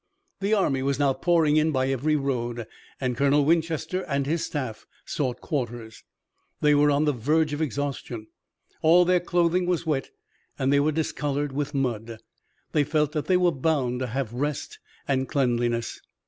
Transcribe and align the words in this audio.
The 0.39 0.55
army 0.55 0.81
was 0.81 0.97
now 0.97 1.13
pouring 1.13 1.57
in 1.57 1.71
by 1.71 1.89
every 1.89 2.15
road 2.15 2.65
and 2.99 3.15
Colonel 3.15 3.45
Winchester 3.45 4.01
and 4.07 4.25
his 4.25 4.43
staff 4.43 4.87
sought 5.05 5.41
quarters. 5.41 6.03
They 6.59 6.73
were 6.73 6.89
on 6.89 7.05
the 7.05 7.13
verge 7.13 7.53
of 7.53 7.61
exhaustion. 7.61 8.25
All 8.81 9.05
their 9.05 9.19
clothing 9.19 9.67
was 9.67 9.85
wet 9.85 10.09
and 10.57 10.73
they 10.73 10.79
were 10.79 10.91
discolored 10.91 11.51
with 11.51 11.75
mud. 11.75 12.17
They 12.71 12.83
felt 12.83 13.11
that 13.11 13.27
they 13.27 13.37
were 13.37 13.51
bound 13.51 13.99
to 13.99 14.07
have 14.07 14.33
rest 14.33 14.79
and 15.07 15.29
cleanliness. 15.29 16.01